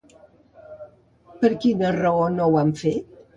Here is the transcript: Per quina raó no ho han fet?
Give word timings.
Per 1.43 1.51
quina 1.67 1.93
raó 1.99 2.25
no 2.39 2.49
ho 2.49 2.59
han 2.63 2.73
fet? 2.83 3.15